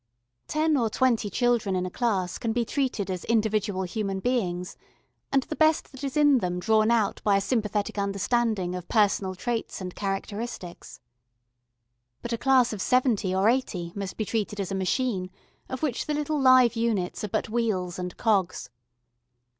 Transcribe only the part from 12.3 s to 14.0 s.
a class of seventy or eighty